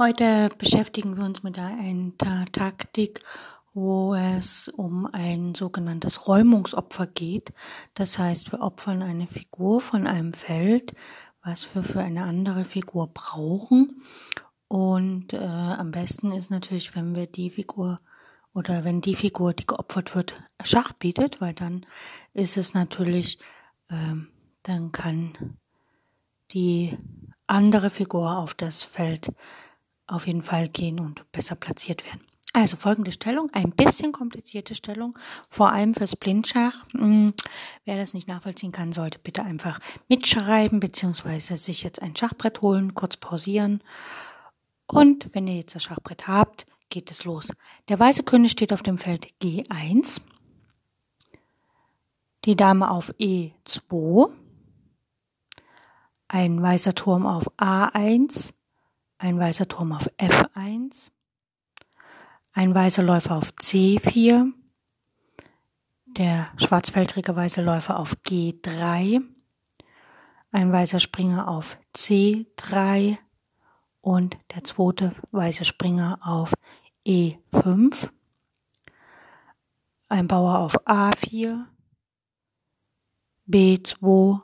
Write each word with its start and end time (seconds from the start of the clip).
Heute 0.00 0.48
beschäftigen 0.56 1.18
wir 1.18 1.24
uns 1.24 1.42
mit 1.42 1.58
einer 1.58 2.46
Taktik, 2.52 3.20
wo 3.74 4.14
es 4.14 4.68
um 4.68 5.04
ein 5.04 5.54
sogenanntes 5.54 6.26
Räumungsopfer 6.26 7.06
geht. 7.06 7.52
Das 7.92 8.18
heißt, 8.18 8.50
wir 8.50 8.62
opfern 8.62 9.02
eine 9.02 9.26
Figur 9.26 9.82
von 9.82 10.06
einem 10.06 10.32
Feld, 10.32 10.94
was 11.44 11.74
wir 11.74 11.82
für 11.82 12.00
eine 12.00 12.22
andere 12.22 12.64
Figur 12.64 13.08
brauchen. 13.12 14.02
Und 14.68 15.34
äh, 15.34 15.36
am 15.36 15.90
besten 15.90 16.32
ist 16.32 16.50
natürlich, 16.50 16.96
wenn 16.96 17.14
wir 17.14 17.26
die 17.26 17.50
Figur 17.50 17.98
oder 18.54 18.84
wenn 18.84 19.02
die 19.02 19.16
Figur, 19.16 19.52
die 19.52 19.66
geopfert 19.66 20.14
wird, 20.14 20.32
Schach 20.64 20.94
bietet, 20.94 21.42
weil 21.42 21.52
dann 21.52 21.84
ist 22.32 22.56
es 22.56 22.72
natürlich, 22.72 23.38
äh, 23.90 24.14
dann 24.62 24.92
kann 24.92 25.58
die 26.52 26.96
andere 27.46 27.90
Figur 27.90 28.38
auf 28.38 28.54
das 28.54 28.82
Feld 28.82 29.30
auf 30.10 30.26
jeden 30.26 30.42
Fall 30.42 30.68
gehen 30.68 31.00
und 31.00 31.30
besser 31.32 31.54
platziert 31.54 32.04
werden. 32.04 32.20
Also 32.52 32.76
folgende 32.76 33.12
Stellung, 33.12 33.48
ein 33.52 33.70
bisschen 33.70 34.10
komplizierte 34.10 34.74
Stellung, 34.74 35.16
vor 35.48 35.70
allem 35.70 35.94
fürs 35.94 36.16
Blindschach. 36.16 36.84
Hm, 36.92 37.32
wer 37.84 37.96
das 37.96 38.12
nicht 38.12 38.26
nachvollziehen 38.26 38.72
kann, 38.72 38.92
sollte 38.92 39.20
bitte 39.20 39.44
einfach 39.44 39.78
mitschreiben, 40.08 40.80
beziehungsweise 40.80 41.56
sich 41.56 41.84
jetzt 41.84 42.02
ein 42.02 42.16
Schachbrett 42.16 42.60
holen, 42.60 42.94
kurz 42.94 43.16
pausieren. 43.16 43.84
Und 44.88 45.32
wenn 45.32 45.46
ihr 45.46 45.54
jetzt 45.54 45.76
das 45.76 45.84
Schachbrett 45.84 46.26
habt, 46.26 46.66
geht 46.88 47.12
es 47.12 47.24
los. 47.24 47.52
Der 47.88 48.00
weiße 48.00 48.24
König 48.24 48.50
steht 48.50 48.72
auf 48.72 48.82
dem 48.82 48.98
Feld 48.98 49.28
G1, 49.40 50.20
die 52.44 52.56
Dame 52.56 52.90
auf 52.90 53.12
E2, 53.20 54.28
ein 56.26 56.60
weißer 56.60 56.96
Turm 56.96 57.26
auf 57.26 57.48
A1, 57.58 58.52
ein 59.20 59.38
weißer 59.38 59.68
Turm 59.68 59.92
auf 59.92 60.10
F1, 60.18 61.10
ein 62.52 62.74
weißer 62.74 63.02
Läufer 63.02 63.36
auf 63.36 63.50
C4, 63.50 64.50
der 66.06 66.48
schwarzfeldrige 66.56 67.36
weiße 67.36 67.60
Läufer 67.60 67.98
auf 67.98 68.16
G3, 68.26 69.22
ein 70.52 70.72
weißer 70.72 71.00
Springer 71.00 71.48
auf 71.48 71.78
C3 71.94 73.18
und 74.00 74.38
der 74.54 74.64
zweite 74.64 75.14
weiße 75.32 75.66
Springer 75.66 76.18
auf 76.22 76.54
E5, 77.06 78.08
ein 80.08 80.26
Bauer 80.28 80.60
auf 80.60 80.86
A4, 80.86 81.66
B2, 83.46 84.40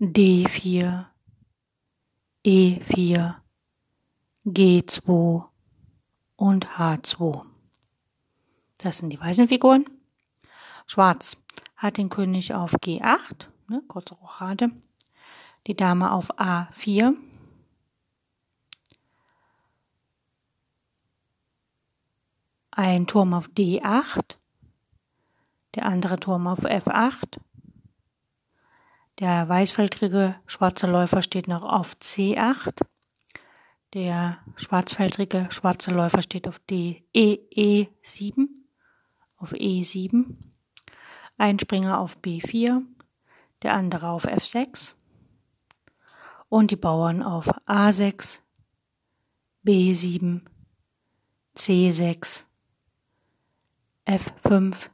D4, 0.00 1.11
E4, 2.44 3.36
G2 4.44 5.44
und 6.34 6.66
H2. 6.66 7.46
Das 8.78 8.98
sind 8.98 9.10
die 9.10 9.20
weißen 9.20 9.46
Figuren. 9.46 9.84
Schwarz 10.86 11.36
hat 11.76 11.98
den 11.98 12.08
König 12.08 12.52
auf 12.52 12.74
G8, 12.74 13.46
ne, 13.68 13.80
kurze 13.86 14.14
Rochade, 14.14 14.70
die 15.68 15.76
Dame 15.76 16.10
auf 16.10 16.36
A4, 16.36 17.14
ein 22.72 23.06
Turm 23.06 23.34
auf 23.34 23.46
D8, 23.50 24.36
der 25.76 25.86
andere 25.86 26.18
Turm 26.18 26.48
auf 26.48 26.64
F8, 26.64 27.38
der 29.18 29.48
weißfeldrige 29.48 30.36
schwarze 30.46 30.86
Läufer 30.86 31.22
steht 31.22 31.48
noch 31.48 31.64
auf 31.64 31.94
C8. 32.02 32.82
Der 33.94 34.38
schwarzfeldrige 34.56 35.48
schwarze 35.50 35.90
Läufer 35.90 36.22
steht 36.22 36.48
auf 36.48 36.58
D, 36.60 37.04
E, 37.12 37.38
E7, 37.54 38.48
auf 39.36 39.52
E7. 39.52 40.36
Ein 41.36 41.58
Springer 41.58 41.98
auf 41.98 42.16
B4, 42.18 42.82
der 43.62 43.74
andere 43.74 44.08
auf 44.08 44.26
F6 44.26 44.94
und 46.48 46.70
die 46.70 46.76
Bauern 46.76 47.22
auf 47.22 47.48
A6, 47.66 48.40
B7, 49.64 50.42
C6, 51.56 52.44
F5, 54.06 54.88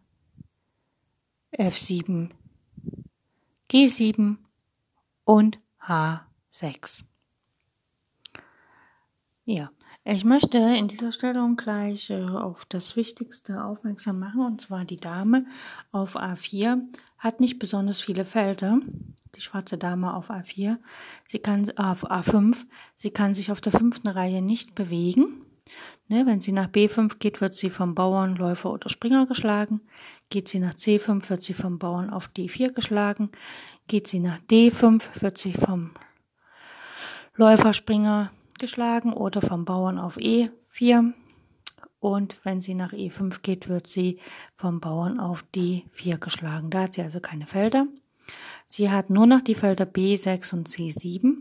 F7, 1.53 2.31
G7 3.71 4.37
und 5.25 5.61
H6. 5.87 7.05
Ja, 9.45 9.71
ich 10.05 10.25
möchte 10.25 10.59
in 10.59 10.89
dieser 10.89 11.13
Stellung 11.13 11.57
gleich 11.57 12.11
äh, 12.11 12.23
auf 12.23 12.65
das 12.67 12.97
Wichtigste 12.97 13.65
aufmerksam 13.65 14.19
machen, 14.19 14.41
und 14.41 14.61
zwar 14.61 14.85
die 14.85 14.99
Dame 14.99 15.47
auf 15.93 16.17
A4 16.17 16.81
hat 17.19 17.41
nicht 17.41 17.59
besonders 17.59 18.01
viele 18.01 18.25
Felder. 18.25 18.81
Die 19.35 19.41
schwarze 19.43 19.77
Dame 19.77 20.15
auf 20.15 20.31
A4, 20.31 20.79
sie 21.27 21.39
kann 21.39 21.71
auf 21.77 22.11
A5, 22.11 22.65
sie 22.97 23.11
kann 23.11 23.35
sich 23.35 23.53
auf 23.53 23.61
der 23.61 23.73
fünften 23.73 24.09
Reihe 24.09 24.41
nicht 24.43 24.75
bewegen. 24.75 25.45
Ne, 26.09 26.25
wenn 26.27 26.41
sie 26.41 26.53
nach 26.53 26.69
B5 26.69 27.19
geht, 27.19 27.41
wird 27.41 27.55
sie 27.55 27.71
vom 27.71 27.95
Bauern, 27.95 28.37
Läufer 28.37 28.73
oder 28.73 28.89
Springer 28.89 29.27
geschlagen. 29.27 29.83
Geht 30.31 30.49
sie 30.49 30.59
nach 30.59 30.75
C5, 30.75 31.29
wird 31.29 31.43
sie 31.43 31.55
vom 31.55 31.79
Bauern 31.79 32.11
auf 32.11 32.31
D4 32.37 32.73
geschlagen. 32.73 33.31
Geht 33.87 34.07
sie 34.07 34.21
nach 34.21 34.39
D5, 34.51 35.21
wird 35.21 35.39
sie 35.39 35.53
vom 35.53 35.91
Läufer, 37.35 37.73
Springer 37.73 38.33
geschlagen 38.59 39.13
oder 39.13 39.43
vom 39.43 39.65
Bauern 39.65 39.99
auf 39.99 40.17
E4. 40.17 41.13
Und 42.01 42.37
wenn 42.45 42.61
sie 42.61 42.75
nach 42.75 42.93
E5 42.93 43.41
geht, 43.43 43.69
wird 43.69 43.87
sie 43.87 44.19
vom 44.57 44.81
Bauern 44.81 45.21
auf 45.21 45.45
D4 45.55 46.19
geschlagen. 46.19 46.71
Da 46.71 46.83
hat 46.83 46.95
sie 46.95 47.03
also 47.03 47.21
keine 47.21 47.47
Felder. 47.47 47.87
Sie 48.67 48.91
hat 48.91 49.11
nur 49.11 49.27
noch 49.27 49.41
die 49.41 49.55
Felder 49.55 49.85
B6 49.85 50.55
und 50.55 50.69
C7. 50.69 51.37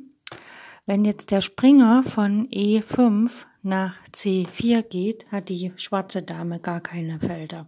Wenn 0.85 1.03
jetzt 1.03 1.31
der 1.31 1.41
Springer 1.41 2.03
von 2.03 2.47
E5 2.49 3.46
nach 3.61 3.95
C4 4.13 4.83
geht, 4.83 5.31
hat 5.31 5.49
die 5.49 5.71
schwarze 5.77 6.23
Dame 6.23 6.59
gar 6.59 6.81
keine 6.81 7.19
Felder. 7.19 7.67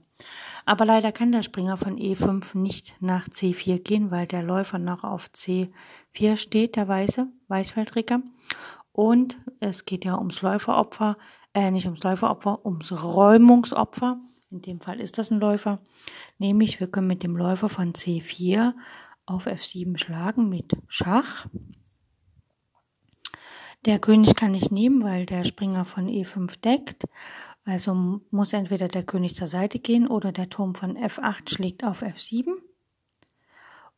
Aber 0.66 0.86
leider 0.86 1.12
kann 1.12 1.32
der 1.32 1.44
Springer 1.44 1.78
von 1.78 1.98
E5 1.98 2.58
nicht 2.58 2.96
nach 3.00 3.28
C4 3.28 3.80
gehen, 3.80 4.12
weil 4.12 4.28
der 4.28 4.44
Läufer 4.44 4.78
noch 4.78 5.04
auf 5.04 5.30
C4 5.34 6.38
steht, 6.38 6.76
der 6.76 6.88
weiße, 6.88 7.28
Weißfeldricker. 7.48 8.22
Und 8.92 9.38
es 9.60 9.86
geht 9.86 10.06
ja 10.06 10.18
ums 10.18 10.42
Läuferopfer, 10.42 11.18
äh, 11.54 11.72
nicht 11.72 11.86
ums 11.86 12.04
Läuferopfer, 12.04 12.66
ums 12.66 12.92
Räumungsopfer. 12.92 14.20
In 14.52 14.62
dem 14.62 14.82
Fall 14.82 15.00
ist 15.00 15.18
das 15.18 15.32
ein 15.32 15.40
Läufer. 15.40 15.80
Nämlich, 16.38 16.80
wir 16.80 16.88
können 16.88 17.08
mit 17.08 17.24
dem 17.24 17.38
Läufer 17.38 17.70
von 17.70 17.94
C4 17.94 18.74
auf 19.26 19.48
F7 19.48 19.98
schlagen 19.98 20.50
mit 20.50 20.76
Schach. 20.88 21.48
Der 23.86 24.00
König 24.00 24.36
kann 24.36 24.54
ich 24.54 24.72
nehmen, 24.72 25.04
weil 25.04 25.26
der 25.26 25.46
Springer 25.46 25.86
von 25.86 26.08
E5 26.08 26.60
deckt. 26.60 27.06
Also 27.66 28.22
muss 28.32 28.54
entweder 28.54 28.88
der 28.88 29.04
König 29.04 29.36
zur 29.36 29.48
Seite 29.48 29.80
gehen 29.80 30.08
oder 30.08 30.32
der 30.32 30.50
Turm 30.50 30.76
von 30.76 30.98
F8 30.98 31.54
schlägt 31.54 31.84
auf 31.84 32.02
F7. 32.02 32.48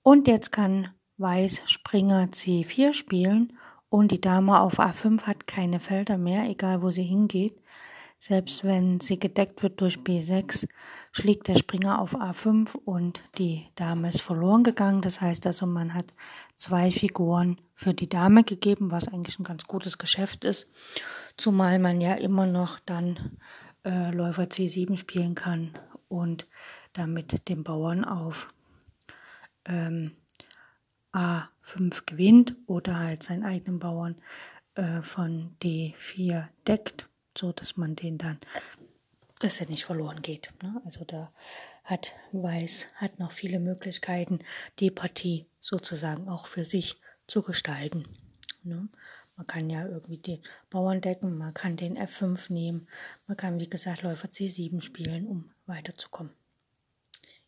Und 0.04 0.28
jetzt 0.28 0.52
kann 0.52 0.90
Weiß 1.18 1.62
Springer 1.66 2.26
C4 2.26 2.94
spielen 2.94 3.54
und 3.90 4.12
die 4.12 4.22
Dame 4.22 4.60
auf 4.60 4.80
A5 4.80 5.24
hat 5.24 5.46
keine 5.46 5.80
Felder 5.80 6.18
mehr, 6.18 6.50
egal 6.50 6.82
wo 6.82 6.90
sie 6.90 7.04
hingeht. 7.04 7.62
Selbst 8.24 8.64
wenn 8.64 9.00
sie 9.00 9.18
gedeckt 9.18 9.64
wird 9.64 9.82
durch 9.82 9.98
B6, 9.98 10.68
schlägt 11.12 11.48
der 11.48 11.56
Springer 11.56 12.00
auf 12.00 12.16
A5 12.16 12.76
und 12.76 13.20
die 13.40 13.66
Dame 13.74 14.10
ist 14.10 14.22
verloren 14.22 14.62
gegangen. 14.62 15.02
Das 15.02 15.22
heißt 15.22 15.48
also, 15.48 15.66
man 15.66 15.96
hat 15.96 16.14
zwei 16.54 16.92
Figuren 16.92 17.60
für 17.74 17.96
die 17.96 18.08
Dame 18.08 18.44
gegeben, 18.44 18.92
was 18.92 19.08
eigentlich 19.08 19.40
ein 19.40 19.44
ganz 19.44 19.64
gutes 19.64 19.98
Geschäft 19.98 20.46
ist. 20.46 20.68
Zumal 21.36 21.80
man 21.80 22.00
ja 22.00 22.14
immer 22.14 22.46
noch 22.46 22.78
dann 22.78 23.40
äh, 23.84 24.12
Läufer 24.12 24.44
C7 24.44 24.98
spielen 24.98 25.34
kann 25.34 25.72
und 26.08 26.46
damit 26.94 27.50
den 27.50 27.64
Bauern 27.64 28.06
auf 28.06 28.50
ähm, 29.66 30.12
A5 31.12 32.06
gewinnt 32.06 32.56
oder 32.68 33.00
halt 33.00 33.24
seinen 33.24 33.44
eigenen 33.44 33.80
Bauern 33.80 34.16
äh, 34.76 35.02
von 35.02 35.56
D4 35.64 36.50
deckt, 36.68 37.08
so 37.38 37.52
dass 37.52 37.78
man 37.78 37.96
den 37.96 38.18
dann, 38.18 38.40
dass 39.40 39.60
er 39.60 39.68
nicht 39.68 39.86
verloren 39.86 40.22
geht. 40.22 40.52
Ne? 40.62 40.82
Also 40.86 41.04
da 41.06 41.32
hat 41.84 42.14
Weiß 42.32 42.88
hat 42.96 43.20
noch 43.20 43.32
viele 43.32 43.60
Möglichkeiten, 43.60 44.40
die 44.80 44.92
Partie 44.92 45.48
sozusagen 45.60 46.30
auch 46.30 46.46
für 46.46 46.66
sich 46.66 47.00
zu 47.28 47.42
gestalten. 47.42 48.06
Ne? 48.64 48.90
Man 49.36 49.48
kann 49.48 49.70
ja 49.70 49.88
irgendwie 49.88 50.18
den 50.18 50.44
Bauern 50.70 51.02
decken, 51.02 51.38
man 51.38 51.54
kann 51.54 51.78
den 51.78 51.98
F5 51.98 52.52
nehmen, 52.52 52.88
man 53.28 53.38
kann 53.38 53.60
wie 53.60 53.70
gesagt 53.70 54.04
Läufer 54.04 54.28
C7 54.28 54.82
spielen, 54.82 55.28
um 55.28 55.52
weiterzukommen. 55.66 56.34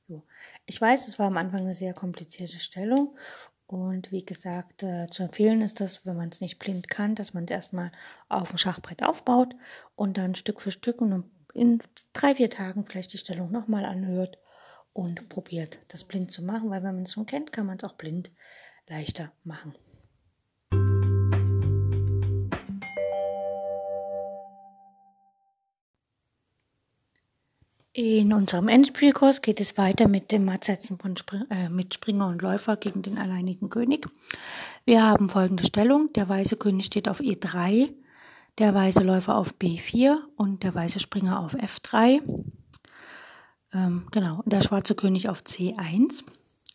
Jo. 0.08 0.24
Ich 0.66 0.80
weiß, 0.82 1.08
es 1.08 1.20
war 1.20 1.28
am 1.28 1.38
Anfang 1.38 1.62
eine 1.62 1.74
sehr 1.74 1.94
komplizierte 1.94 2.60
Stellung 2.60 3.16
und 3.68 4.12
wie 4.12 4.26
gesagt, 4.26 4.84
äh, 4.84 5.08
zu 5.10 5.24
empfehlen 5.24 5.62
ist 5.62 5.80
das, 5.80 6.06
wenn 6.06 6.18
man 6.18 6.30
es 6.30 6.42
nicht 6.42 6.60
blind 6.60 6.90
kann, 6.90 7.16
dass 7.16 7.34
man 7.34 7.46
es 7.46 7.52
erstmal 7.52 7.92
auf 8.30 8.50
dem 8.50 8.58
Schachbrett 8.58 9.04
aufbaut 9.04 9.56
und 9.96 10.18
dann 10.18 10.36
Stück 10.36 10.62
für 10.62 10.72
Stück 10.72 11.02
und 11.02 11.26
in 11.54 11.82
drei, 12.14 12.36
vier 12.36 12.50
Tagen 12.50 12.86
vielleicht 12.86 13.14
die 13.14 13.18
Stellung 13.18 13.52
nochmal 13.52 13.86
anhört 13.86 14.38
und 14.92 15.30
probiert, 15.30 15.80
das 15.88 16.04
blind 16.04 16.32
zu 16.32 16.44
machen, 16.44 16.70
weil 16.70 16.84
wenn 16.84 16.96
man 16.96 17.04
es 17.04 17.14
schon 17.14 17.26
kennt, 17.26 17.52
kann 17.52 17.66
man 17.66 17.78
es 17.78 17.84
auch 17.84 17.94
blind 17.94 18.32
leichter 18.88 19.32
machen. 19.44 19.74
In 27.96 28.34
unserem 28.34 28.70
Endspielkurs 28.70 29.44
geht 29.44 29.60
es 29.60 29.78
weiter 29.78 30.08
mit 30.08 30.32
dem 30.32 30.46
Mattsetzen 30.46 30.98
von 30.98 31.16
Spring, 31.16 31.46
äh, 31.52 31.70
mit 31.70 31.94
Springer 31.94 32.28
und 32.28 32.42
Läufer 32.42 32.76
gegen 32.76 33.04
den 33.04 33.20
alleinigen 33.20 33.70
König. 33.70 34.10
Wir 34.84 35.04
haben 35.04 35.30
folgende 35.30 35.64
Stellung. 35.64 36.12
Der 36.14 36.28
weiße 36.28 36.58
König 36.58 36.88
steht 36.88 37.08
auf 37.08 37.20
E3, 37.20 37.94
der 38.58 38.74
weiße 38.74 39.04
Läufer 39.04 39.38
auf 39.38 39.54
B4 39.62 40.18
und 40.38 40.64
der 40.64 40.74
weiße 40.74 41.00
Springer 41.00 41.40
auf 41.40 41.54
F3. 41.54 42.24
Ähm, 43.74 44.08
genau, 44.10 44.42
der 44.48 44.62
schwarze 44.62 44.96
König 44.96 45.30
auf 45.30 45.42
C1. 45.42 46.24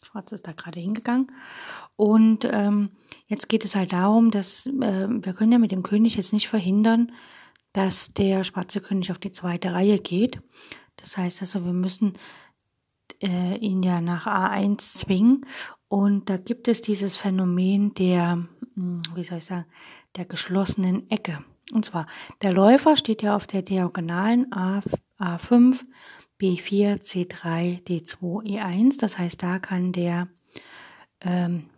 Schwarz 0.04 0.30
ist 0.30 0.46
da 0.46 0.52
gerade 0.52 0.78
hingegangen. 0.78 1.32
Und 1.96 2.44
ähm, 2.44 2.90
jetzt 3.26 3.48
geht 3.48 3.64
es 3.64 3.74
halt 3.74 3.92
darum, 3.92 4.30
dass 4.30 4.66
äh, 4.66 5.08
wir 5.08 5.32
können 5.32 5.50
ja 5.50 5.58
mit 5.58 5.72
dem 5.72 5.82
König 5.82 6.14
jetzt 6.14 6.32
nicht 6.32 6.46
verhindern, 6.46 7.10
dass 7.72 8.12
der 8.12 8.44
schwarze 8.44 8.80
König 8.80 9.10
auf 9.10 9.18
die 9.18 9.32
zweite 9.32 9.72
Reihe 9.72 9.98
geht. 9.98 10.40
Das 10.98 11.16
heißt 11.16 11.40
also, 11.40 11.64
wir 11.64 11.72
müssen 11.72 12.18
äh, 13.22 13.56
ihn 13.56 13.82
ja 13.82 14.00
nach 14.00 14.26
A1 14.26 14.78
zwingen. 14.78 15.46
Und 15.88 16.28
da 16.28 16.36
gibt 16.36 16.68
es 16.68 16.82
dieses 16.82 17.16
Phänomen 17.16 17.94
der, 17.94 18.46
hm, 18.74 19.00
wie 19.14 19.24
soll 19.24 19.38
ich 19.38 19.46
sagen, 19.46 19.66
der 20.16 20.26
geschlossenen 20.26 21.10
Ecke. 21.10 21.42
Und 21.72 21.84
zwar, 21.84 22.06
der 22.42 22.52
Läufer 22.52 22.96
steht 22.96 23.22
ja 23.22 23.36
auf 23.36 23.46
der 23.46 23.62
Diagonalen 23.62 24.52
A, 24.52 24.80
A5, 25.18 25.84
B4, 26.40 27.00
C3, 27.00 27.82
D2, 27.84 28.44
E1. 28.44 29.00
Das 29.00 29.18
heißt, 29.18 29.42
da 29.42 29.58
kann 29.58 29.92
der 29.92 30.28
ähm, 31.20 31.68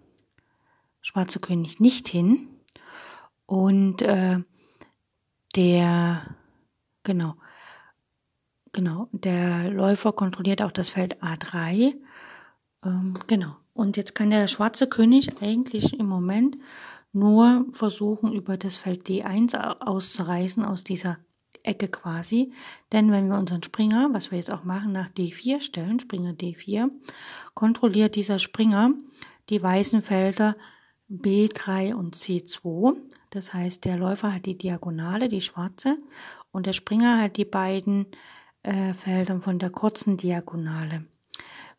schwarze 1.00 1.40
König 1.40 1.80
nicht 1.80 2.08
hin. 2.08 2.48
Und 3.46 4.02
äh, 4.02 4.38
der, 5.56 6.36
genau, 7.02 7.34
Genau, 8.72 9.08
der 9.12 9.70
Läufer 9.70 10.12
kontrolliert 10.12 10.62
auch 10.62 10.70
das 10.70 10.90
Feld 10.90 11.22
A3. 11.22 11.94
Ähm, 12.84 13.14
genau. 13.26 13.56
Und 13.74 13.96
jetzt 13.96 14.14
kann 14.14 14.30
der 14.30 14.46
schwarze 14.46 14.88
König 14.88 15.42
eigentlich 15.42 15.98
im 15.98 16.06
Moment 16.06 16.56
nur 17.12 17.66
versuchen, 17.72 18.32
über 18.32 18.56
das 18.56 18.76
Feld 18.76 19.08
D1 19.08 19.56
auszureißen, 19.56 20.64
aus 20.64 20.84
dieser 20.84 21.18
Ecke 21.62 21.88
quasi. 21.88 22.52
Denn 22.92 23.10
wenn 23.10 23.28
wir 23.28 23.38
unseren 23.38 23.62
Springer, 23.62 24.10
was 24.12 24.30
wir 24.30 24.38
jetzt 24.38 24.52
auch 24.52 24.64
machen, 24.64 24.92
nach 24.92 25.08
D4 25.08 25.60
stellen, 25.60 26.00
Springer 26.00 26.32
D4, 26.32 26.90
kontrolliert 27.54 28.14
dieser 28.16 28.38
Springer 28.38 28.92
die 29.48 29.62
weißen 29.62 30.02
Felder 30.02 30.56
B3 31.10 31.94
und 31.94 32.14
C2. 32.14 32.96
Das 33.30 33.52
heißt, 33.52 33.84
der 33.84 33.96
Läufer 33.96 34.32
hat 34.32 34.46
die 34.46 34.56
Diagonale, 34.56 35.28
die 35.28 35.40
schwarze, 35.40 35.98
und 36.52 36.66
der 36.66 36.72
Springer 36.72 37.20
hat 37.20 37.36
die 37.36 37.44
beiden 37.44 38.06
äh, 38.62 38.94
Feldern 38.94 39.42
von 39.42 39.58
der 39.58 39.70
kurzen 39.70 40.16
Diagonale. 40.16 41.04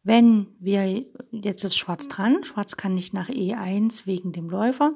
Wenn 0.04 0.48
wir, 0.60 1.06
jetzt 1.32 1.64
ist 1.64 1.78
Schwarz 1.78 2.08
dran, 2.08 2.44
Schwarz 2.44 2.76
kann 2.78 2.96
nicht 2.96 3.14
nach 3.14 3.30
E1 3.30 4.08
wegen 4.08 4.32
dem 4.32 4.50
Läufer, 4.50 4.92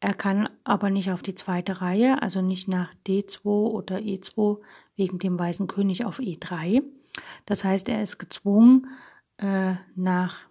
er 0.00 0.12
kann 0.12 0.48
aber 0.62 0.90
nicht 0.90 1.10
auf 1.10 1.22
die 1.22 1.34
zweite 1.34 1.80
Reihe, 1.80 2.22
also 2.22 2.42
nicht 2.42 2.68
nach 2.68 2.92
D2 3.06 3.46
oder 3.46 3.96
E2 3.96 4.60
wegen 4.94 5.18
dem 5.18 5.38
weißen 5.38 5.66
König 5.66 6.04
auf 6.04 6.18
E3. 6.18 6.82
Das 7.46 7.64
heißt, 7.64 7.88
er 7.88 8.02
ist 8.02 8.18
gezwungen, 8.18 8.88
äh, 9.38 9.74
nach 9.94 10.42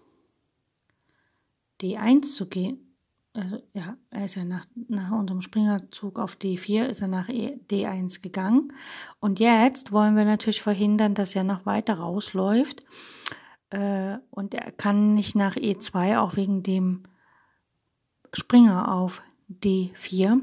D1 1.81 2.35
zu 2.35 2.47
gehen 2.47 2.94
also, 3.35 3.61
ja, 3.73 3.97
er 4.09 4.25
ist 4.25 4.35
ja 4.35 4.45
nach, 4.45 4.65
nach 4.87 5.11
unserem 5.11 5.41
Springerzug 5.41 6.19
auf 6.19 6.35
D4, 6.35 6.85
ist 6.85 7.01
er 7.01 7.07
nach 7.07 7.29
e, 7.29 7.59
D1 7.69 8.21
gegangen. 8.21 8.73
Und 9.19 9.39
jetzt 9.39 9.91
wollen 9.91 10.15
wir 10.15 10.25
natürlich 10.25 10.61
verhindern, 10.61 11.15
dass 11.15 11.35
er 11.35 11.43
noch 11.43 11.65
weiter 11.65 11.95
rausläuft. 11.95 12.85
Äh, 13.69 14.17
und 14.31 14.53
er 14.53 14.71
kann 14.71 15.15
nicht 15.15 15.35
nach 15.35 15.55
E2, 15.55 16.19
auch 16.19 16.35
wegen 16.35 16.63
dem 16.63 17.03
Springer 18.33 18.91
auf 18.93 19.21
D4. 19.49 20.39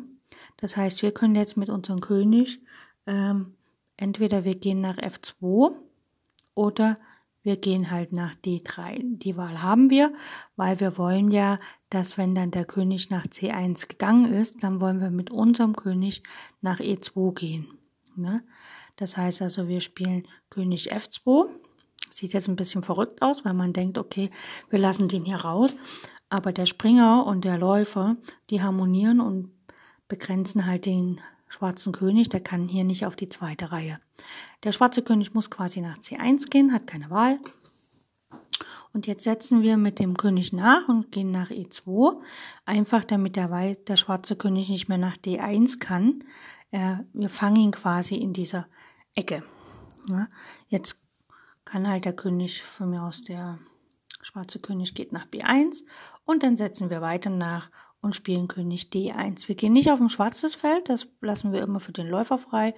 Das 0.58 0.76
heißt, 0.76 1.02
wir 1.02 1.12
können 1.12 1.34
jetzt 1.34 1.56
mit 1.56 1.70
unserem 1.70 2.00
König 2.00 2.60
ähm, 3.06 3.54
entweder 3.96 4.44
wir 4.44 4.54
gehen 4.54 4.80
nach 4.80 4.98
F2 4.98 5.72
oder 6.54 6.96
wir 7.42 7.56
gehen 7.56 7.90
halt 7.90 8.12
nach 8.12 8.34
D3. 8.34 9.18
Die 9.18 9.36
Wahl 9.36 9.62
haben 9.62 9.90
wir, 9.90 10.12
weil 10.56 10.80
wir 10.80 10.96
wollen 10.96 11.30
ja, 11.30 11.58
dass 11.90 12.16
wenn 12.16 12.34
dann 12.34 12.50
der 12.50 12.64
König 12.64 13.10
nach 13.10 13.26
C1 13.26 13.88
gegangen 13.88 14.32
ist, 14.32 14.62
dann 14.62 14.80
wollen 14.80 15.00
wir 15.00 15.10
mit 15.10 15.30
unserem 15.30 15.74
König 15.74 16.22
nach 16.60 16.80
E2 16.80 17.34
gehen. 17.34 17.78
Ne? 18.16 18.44
Das 18.96 19.16
heißt 19.16 19.42
also, 19.42 19.68
wir 19.68 19.80
spielen 19.80 20.28
König 20.50 20.92
F2. 20.92 21.48
Sieht 22.10 22.34
jetzt 22.34 22.48
ein 22.48 22.56
bisschen 22.56 22.82
verrückt 22.82 23.22
aus, 23.22 23.44
weil 23.44 23.54
man 23.54 23.72
denkt, 23.72 23.98
okay, 23.98 24.30
wir 24.70 24.78
lassen 24.78 25.08
den 25.08 25.24
hier 25.24 25.36
raus. 25.36 25.76
Aber 26.28 26.52
der 26.52 26.66
Springer 26.66 27.26
und 27.26 27.44
der 27.44 27.58
Läufer, 27.58 28.16
die 28.50 28.62
harmonieren 28.62 29.20
und 29.20 29.50
begrenzen 30.08 30.66
halt 30.66 30.86
den 30.86 31.20
schwarzen 31.52 31.92
König, 31.92 32.30
der 32.30 32.40
kann 32.40 32.66
hier 32.66 32.84
nicht 32.84 33.04
auf 33.04 33.14
die 33.14 33.28
zweite 33.28 33.72
Reihe. 33.72 33.96
Der 34.64 34.72
schwarze 34.72 35.02
König 35.02 35.34
muss 35.34 35.50
quasi 35.50 35.80
nach 35.80 35.98
C1 35.98 36.48
gehen, 36.48 36.72
hat 36.72 36.86
keine 36.86 37.10
Wahl. 37.10 37.38
Und 38.94 39.06
jetzt 39.06 39.24
setzen 39.24 39.62
wir 39.62 39.76
mit 39.76 39.98
dem 39.98 40.16
König 40.16 40.52
nach 40.52 40.88
und 40.88 41.12
gehen 41.12 41.30
nach 41.30 41.50
E2, 41.50 42.20
einfach 42.64 43.04
damit 43.04 43.36
der, 43.36 43.48
der 43.74 43.96
schwarze 43.96 44.36
König 44.36 44.68
nicht 44.70 44.88
mehr 44.88 44.98
nach 44.98 45.16
D1 45.16 45.78
kann. 45.78 46.24
Äh, 46.70 46.96
wir 47.12 47.28
fangen 47.28 47.56
ihn 47.56 47.70
quasi 47.70 48.16
in 48.16 48.32
dieser 48.32 48.66
Ecke. 49.14 49.42
Ja, 50.08 50.28
jetzt 50.68 51.00
kann 51.64 51.88
halt 51.88 52.06
der 52.06 52.16
König 52.16 52.62
von 52.62 52.90
mir 52.90 53.02
aus, 53.02 53.24
der 53.24 53.58
schwarze 54.22 54.58
König 54.58 54.94
geht 54.94 55.12
nach 55.12 55.26
B1 55.26 55.82
und 56.24 56.42
dann 56.42 56.56
setzen 56.56 56.90
wir 56.90 57.00
weiter 57.00 57.30
nach 57.30 57.70
und 58.02 58.14
spielen 58.14 58.48
König 58.48 58.90
D1. 58.92 59.48
Wir 59.48 59.54
gehen 59.54 59.72
nicht 59.72 59.90
auf 59.90 60.00
ein 60.00 60.10
schwarzes 60.10 60.54
Feld, 60.54 60.90
das 60.90 61.08
lassen 61.22 61.52
wir 61.52 61.62
immer 61.62 61.80
für 61.80 61.92
den 61.92 62.08
Läufer 62.08 62.36
frei, 62.36 62.74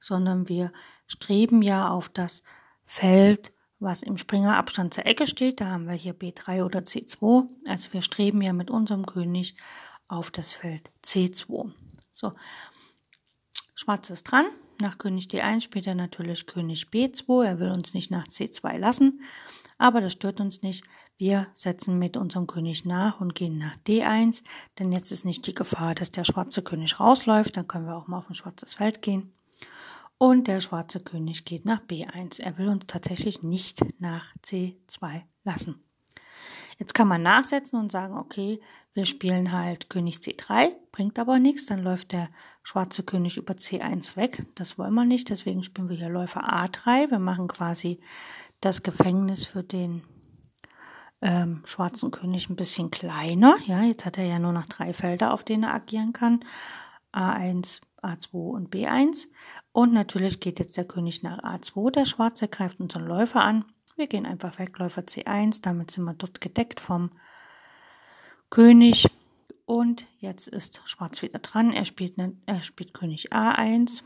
sondern 0.00 0.48
wir 0.48 0.72
streben 1.06 1.60
ja 1.60 1.90
auf 1.90 2.08
das 2.08 2.42
Feld, 2.86 3.52
was 3.80 4.02
im 4.02 4.16
Springerabstand 4.16 4.94
zur 4.94 5.06
Ecke 5.06 5.26
steht. 5.26 5.60
Da 5.60 5.66
haben 5.66 5.86
wir 5.86 5.94
hier 5.94 6.14
B3 6.14 6.64
oder 6.64 6.80
C2. 6.80 7.48
Also 7.66 7.92
wir 7.92 8.02
streben 8.02 8.40
ja 8.40 8.52
mit 8.52 8.70
unserem 8.70 9.04
König 9.04 9.56
auf 10.08 10.30
das 10.30 10.52
Feld 10.52 10.90
C2. 11.04 11.70
So, 12.12 12.32
Schwarz 13.74 14.10
ist 14.10 14.24
dran. 14.24 14.46
Nach 14.80 14.98
König 14.98 15.26
D1 15.26 15.60
spielt 15.60 15.86
er 15.86 15.94
natürlich 15.94 16.46
König 16.46 16.86
B2. 16.92 17.44
Er 17.44 17.58
will 17.58 17.70
uns 17.70 17.94
nicht 17.94 18.10
nach 18.10 18.26
C2 18.26 18.78
lassen, 18.78 19.22
aber 19.76 20.00
das 20.00 20.12
stört 20.12 20.40
uns 20.40 20.62
nicht. 20.62 20.84
Wir 21.18 21.48
setzen 21.52 21.98
mit 21.98 22.16
unserem 22.16 22.46
König 22.46 22.84
nach 22.84 23.20
und 23.20 23.34
gehen 23.34 23.58
nach 23.58 23.76
D1, 23.88 24.44
denn 24.78 24.92
jetzt 24.92 25.10
ist 25.10 25.24
nicht 25.24 25.48
die 25.48 25.54
Gefahr, 25.54 25.96
dass 25.96 26.12
der 26.12 26.22
schwarze 26.22 26.62
König 26.62 27.00
rausläuft. 27.00 27.56
Dann 27.56 27.66
können 27.66 27.86
wir 27.86 27.96
auch 27.96 28.06
mal 28.06 28.18
auf 28.18 28.30
ein 28.30 28.36
schwarzes 28.36 28.74
Feld 28.74 29.02
gehen. 29.02 29.32
Und 30.16 30.46
der 30.46 30.60
schwarze 30.60 31.00
König 31.00 31.44
geht 31.44 31.64
nach 31.64 31.80
B1. 31.80 32.40
Er 32.40 32.56
will 32.56 32.68
uns 32.68 32.84
tatsächlich 32.86 33.42
nicht 33.42 33.80
nach 33.98 34.32
C2 34.44 35.22
lassen. 35.42 35.82
Jetzt 36.78 36.94
kann 36.94 37.08
man 37.08 37.22
nachsetzen 37.22 37.80
und 37.80 37.90
sagen, 37.90 38.16
okay, 38.16 38.60
wir 38.94 39.04
spielen 39.04 39.50
halt 39.50 39.90
König 39.90 40.18
C3, 40.18 40.70
bringt 40.92 41.18
aber 41.18 41.40
nichts, 41.40 41.66
dann 41.66 41.82
läuft 41.82 42.12
der 42.12 42.28
schwarze 42.62 43.02
König 43.02 43.36
über 43.36 43.54
C1 43.54 44.14
weg. 44.14 44.44
Das 44.54 44.78
wollen 44.78 44.94
wir 44.94 45.04
nicht, 45.04 45.30
deswegen 45.30 45.64
spielen 45.64 45.88
wir 45.88 45.96
hier 45.96 46.08
Läufer 46.08 46.48
A3. 46.48 47.10
Wir 47.10 47.18
machen 47.18 47.48
quasi 47.48 47.98
das 48.60 48.84
Gefängnis 48.84 49.44
für 49.44 49.64
den 49.64 50.02
ähm, 51.20 51.62
schwarzen 51.64 52.10
König 52.10 52.48
ein 52.48 52.56
bisschen 52.56 52.90
kleiner. 52.90 53.56
Ja, 53.66 53.82
jetzt 53.82 54.04
hat 54.04 54.18
er 54.18 54.24
ja 54.24 54.38
nur 54.38 54.52
noch 54.52 54.66
drei 54.66 54.92
Felder, 54.92 55.32
auf 55.32 55.42
denen 55.42 55.64
er 55.64 55.74
agieren 55.74 56.12
kann. 56.12 56.40
A1, 57.12 57.80
A2 58.02 58.32
und 58.32 58.74
B1. 58.74 59.26
Und 59.72 59.92
natürlich 59.92 60.40
geht 60.40 60.58
jetzt 60.58 60.76
der 60.76 60.86
König 60.86 61.22
nach 61.22 61.38
A2. 61.42 61.90
Der 61.90 62.04
Schwarze 62.04 62.48
greift 62.48 62.80
unseren 62.80 63.06
Läufer 63.06 63.40
an. 63.40 63.64
Wir 63.96 64.06
gehen 64.06 64.26
einfach 64.26 64.58
weg, 64.58 64.78
Läufer 64.78 65.02
C1. 65.02 65.62
Damit 65.62 65.90
sind 65.90 66.04
wir 66.04 66.14
dort 66.14 66.40
gedeckt 66.40 66.78
vom 66.78 67.10
König. 68.50 69.08
Und 69.66 70.06
jetzt 70.18 70.48
ist 70.48 70.82
Schwarz 70.84 71.20
wieder 71.22 71.40
dran. 71.40 71.72
Er 71.72 71.84
spielt, 71.84 72.16
ne, 72.16 72.36
er 72.46 72.62
spielt 72.62 72.94
König 72.94 73.32
A1. 73.32 74.02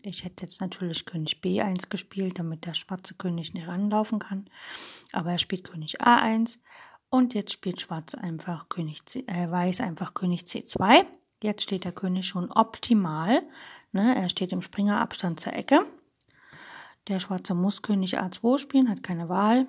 Ich 0.00 0.24
hätte 0.24 0.44
jetzt 0.44 0.60
natürlich 0.60 1.04
König 1.04 1.40
B1 1.42 1.88
gespielt, 1.88 2.38
damit 2.38 2.64
der 2.66 2.74
schwarze 2.74 3.14
König 3.14 3.54
nicht 3.54 3.68
ranlaufen 3.68 4.18
kann. 4.18 4.48
Aber 5.12 5.32
er 5.32 5.38
spielt 5.38 5.64
König 5.64 6.00
A1. 6.00 6.58
Und 7.10 7.34
jetzt 7.34 7.52
spielt 7.52 7.80
Schwarz 7.80 8.14
einfach 8.14 8.68
König 8.70 9.04
C, 9.04 9.24
äh, 9.26 9.50
Weiß 9.50 9.80
einfach 9.80 10.14
König 10.14 10.42
C2. 10.42 11.04
Jetzt 11.42 11.62
steht 11.62 11.84
der 11.84 11.92
König 11.92 12.26
schon 12.26 12.50
optimal. 12.50 13.42
Ne? 13.92 14.16
Er 14.16 14.28
steht 14.28 14.52
im 14.52 14.62
Springerabstand 14.62 15.38
zur 15.38 15.52
Ecke. 15.52 15.84
Der 17.08 17.20
Schwarze 17.20 17.54
muss 17.54 17.82
König 17.82 18.18
A2 18.18 18.58
spielen, 18.58 18.88
hat 18.88 19.02
keine 19.02 19.28
Wahl. 19.28 19.66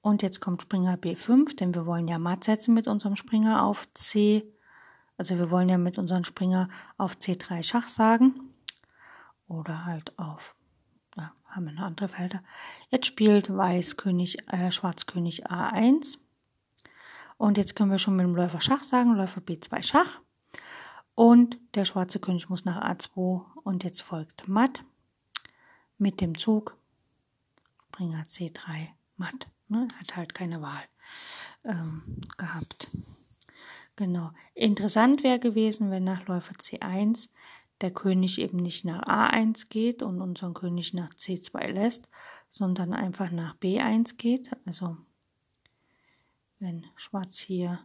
Und 0.00 0.22
jetzt 0.22 0.40
kommt 0.40 0.62
Springer 0.62 0.96
B5, 0.96 1.56
denn 1.56 1.74
wir 1.74 1.86
wollen 1.86 2.08
ja 2.08 2.18
matt 2.18 2.44
setzen 2.44 2.74
mit 2.74 2.88
unserem 2.88 3.16
Springer 3.16 3.64
auf 3.64 3.86
C. 3.94 4.42
Also 5.16 5.38
wir 5.38 5.50
wollen 5.50 5.68
ja 5.68 5.78
mit 5.78 5.96
unserem 5.96 6.24
Springer 6.24 6.68
auf 6.98 7.14
C3 7.14 7.62
Schach 7.62 7.88
sagen. 7.88 8.53
Oder 9.46 9.84
halt 9.84 10.18
auf, 10.18 10.54
ja, 11.16 11.32
haben 11.46 11.66
wir 11.66 11.72
noch 11.72 11.82
andere 11.82 12.08
Felder. 12.08 12.42
Jetzt 12.90 13.06
spielt 13.06 13.54
Weiß 13.54 13.96
König, 13.96 14.38
äh, 14.48 14.70
Schwarz 14.70 15.06
König 15.06 15.46
A1. 15.50 16.18
Und 17.36 17.58
jetzt 17.58 17.76
können 17.76 17.90
wir 17.90 17.98
schon 17.98 18.16
mit 18.16 18.24
dem 18.24 18.34
Läufer 18.34 18.60
Schach 18.60 18.82
sagen, 18.82 19.14
Läufer 19.14 19.40
B2 19.40 19.82
Schach. 19.82 20.20
Und 21.14 21.58
der 21.74 21.84
schwarze 21.84 22.18
König 22.18 22.48
muss 22.48 22.64
nach 22.64 22.82
A2 22.82 23.44
und 23.62 23.84
jetzt 23.84 24.02
folgt 24.02 24.48
Matt 24.48 24.82
mit 25.98 26.20
dem 26.20 26.36
Zug 26.36 26.76
Springer 27.94 28.24
C3 28.24 28.88
Matt. 29.16 29.46
Ne? 29.68 29.86
Hat 30.00 30.16
halt 30.16 30.34
keine 30.34 30.60
Wahl 30.60 30.82
ähm, 31.64 32.02
gehabt. 32.36 32.88
Genau. 33.94 34.32
Interessant 34.54 35.22
wäre 35.22 35.38
gewesen, 35.38 35.92
wenn 35.92 36.02
nach 36.02 36.26
Läufer 36.26 36.54
C1 36.54 37.28
der 37.84 37.92
König 37.92 38.40
eben 38.40 38.56
nicht 38.56 38.86
nach 38.86 39.02
A1 39.02 39.68
geht 39.68 40.02
und 40.02 40.22
unseren 40.22 40.54
König 40.54 40.94
nach 40.94 41.12
C2 41.12 41.66
lässt, 41.66 42.08
sondern 42.50 42.94
einfach 42.94 43.30
nach 43.30 43.58
B1 43.58 44.16
geht. 44.16 44.50
Also 44.64 44.96
wenn 46.60 46.86
Schwarz 46.96 47.36
hier 47.36 47.78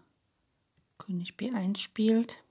König 0.97 1.33
B1 1.33 1.79
spielt, 1.79 2.41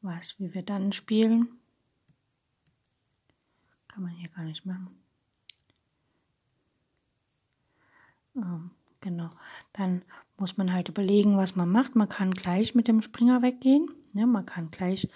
was, 0.00 0.40
wie 0.40 0.54
wir 0.54 0.62
dann 0.62 0.92
spielen. 0.92 1.60
Kann 3.88 4.04
man 4.04 4.12
hier 4.12 4.30
gar 4.30 4.44
nicht 4.44 4.64
machen. 4.64 4.98
Ähm, 8.34 8.70
genau. 9.02 9.30
Dann 9.74 10.00
muss 10.38 10.56
man 10.56 10.72
halt 10.72 10.88
überlegen, 10.88 11.36
was 11.36 11.54
man 11.54 11.70
macht. 11.70 11.96
Man 11.96 12.08
kann 12.08 12.30
gleich 12.30 12.74
mit 12.74 12.88
dem 12.88 13.02
Springer 13.02 13.42
weggehen. 13.42 13.90
Ne? 14.18 14.26
Man 14.26 14.46
kann 14.46 14.70
gleich 14.70 15.08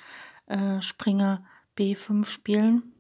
äh, 0.47 0.81
Springer 0.81 1.45
B5 1.77 2.25
spielen. 2.25 2.93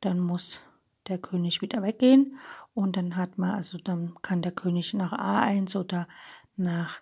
Dann 0.00 0.18
muss 0.18 0.60
der 1.06 1.18
König 1.18 1.62
wieder 1.62 1.82
weggehen. 1.82 2.38
Und 2.74 2.96
dann 2.96 3.16
hat 3.16 3.38
man, 3.38 3.50
also 3.50 3.78
dann 3.78 4.14
kann 4.22 4.42
der 4.42 4.52
König 4.52 4.94
nach 4.94 5.12
A1 5.12 5.76
oder 5.76 6.08
nach 6.56 7.00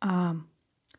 A2 0.00 0.42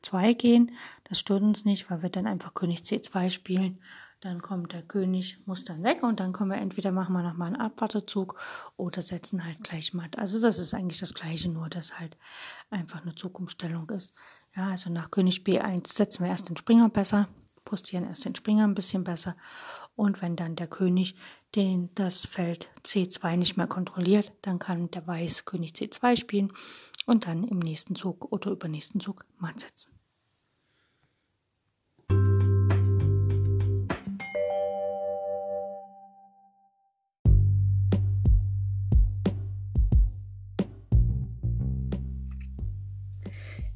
2 0.01 0.33
gehen. 0.33 0.71
Das 1.05 1.19
stört 1.19 1.43
uns 1.43 1.65
nicht, 1.65 1.89
weil 1.89 2.01
wir 2.01 2.09
dann 2.09 2.27
einfach 2.27 2.53
König 2.53 2.79
C2 2.79 3.29
spielen. 3.29 3.79
Dann 4.21 4.41
kommt 4.41 4.73
der 4.73 4.83
König, 4.83 5.39
muss 5.45 5.63
dann 5.63 5.81
weg 5.83 6.03
und 6.03 6.19
dann 6.19 6.33
können 6.33 6.51
wir 6.51 6.57
entweder 6.57 6.91
machen 6.91 7.13
wir 7.13 7.23
nochmal 7.23 7.47
einen 7.47 7.61
Abwartezug 7.61 8.37
oder 8.75 9.01
setzen 9.01 9.45
halt 9.45 9.63
gleich 9.63 9.93
matt. 9.93 10.17
Also 10.17 10.41
das 10.41 10.59
ist 10.59 10.73
eigentlich 10.73 10.99
das 10.99 11.13
gleiche, 11.13 11.49
nur 11.49 11.69
dass 11.69 11.99
halt 11.99 12.17
einfach 12.69 13.01
eine 13.01 13.15
Zugumstellung 13.15 13.89
ist. 13.91 14.13
Ja, 14.55 14.69
also 14.69 14.89
nach 14.89 15.11
König 15.11 15.43
B1 15.43 15.93
setzen 15.93 16.23
wir 16.23 16.31
erst 16.31 16.49
den 16.49 16.57
Springer 16.57 16.89
besser, 16.89 17.27
postieren 17.65 18.05
erst 18.05 18.25
den 18.25 18.35
Springer 18.35 18.65
ein 18.65 18.75
bisschen 18.75 19.03
besser 19.03 19.35
und 19.95 20.21
wenn 20.21 20.35
dann 20.35 20.55
der 20.55 20.67
König 20.67 21.15
den 21.55 21.89
das 21.93 22.25
Feld 22.25 22.69
C2 22.85 23.35
nicht 23.35 23.57
mehr 23.57 23.67
kontrolliert, 23.67 24.31
dann 24.41 24.57
kann 24.57 24.89
der 24.91 25.05
Weiß 25.05 25.45
König 25.45 25.73
C2 25.73 26.17
spielen 26.17 26.53
und 27.05 27.27
dann 27.27 27.43
im 27.43 27.59
nächsten 27.59 27.95
Zug 27.95 28.31
oder 28.31 28.51
übernächsten 28.51 29.01
Zug 29.01 29.25
matt 29.37 29.59
setzen. 29.59 29.98